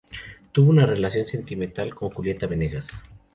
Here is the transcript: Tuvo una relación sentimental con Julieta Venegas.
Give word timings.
Tuvo 0.51 0.71
una 0.71 0.87
relación 0.87 1.27
sentimental 1.27 1.93
con 1.93 2.09
Julieta 2.09 2.47
Venegas. 2.47 2.89